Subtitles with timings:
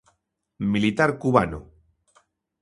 [0.73, 1.59] Militar cubano.